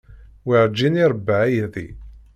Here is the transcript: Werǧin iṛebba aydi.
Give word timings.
Werǧin 0.47 0.99
iṛebba 1.03 1.35
aydi. 1.45 1.87